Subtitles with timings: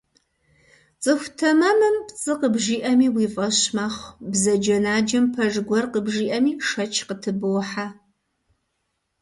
[1.03, 7.87] ЦӀыху тэмэмым пцӀы къыбжиӀэми уи фӀэщ мэхъу, бзаджэнаджэм пэж гуэр къыбжиӀэми, шэч къытыбохьэ.